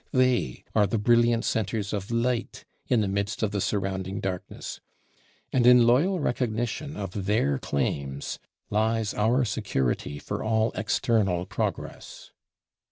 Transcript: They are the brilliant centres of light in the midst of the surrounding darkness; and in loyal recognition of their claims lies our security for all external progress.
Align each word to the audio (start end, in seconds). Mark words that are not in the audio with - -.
They 0.11 0.63
are 0.73 0.87
the 0.87 0.97
brilliant 0.97 1.45
centres 1.45 1.93
of 1.93 2.09
light 2.09 2.65
in 2.87 3.01
the 3.01 3.07
midst 3.07 3.43
of 3.43 3.51
the 3.51 3.61
surrounding 3.61 4.19
darkness; 4.19 4.81
and 5.53 5.67
in 5.67 5.85
loyal 5.85 6.19
recognition 6.19 6.97
of 6.97 7.25
their 7.27 7.59
claims 7.59 8.39
lies 8.71 9.13
our 9.13 9.45
security 9.45 10.17
for 10.17 10.43
all 10.43 10.71
external 10.73 11.45
progress. 11.45 12.31